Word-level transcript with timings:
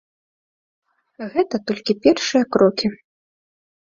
Гэта 1.33 1.55
толькі 1.71 1.97
першыя 2.05 2.43
крокі. 2.57 2.87